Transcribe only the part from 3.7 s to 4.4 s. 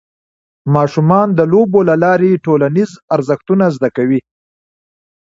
زده کوي.